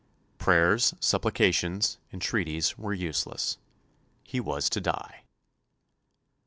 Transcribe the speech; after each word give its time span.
Prayers, 0.39 0.95
supplications, 0.99 1.99
entreaties, 2.11 2.75
were 2.75 2.91
useless. 2.91 3.59
He 4.23 4.39
was 4.39 4.67
to 4.71 4.81
die. 4.81 5.25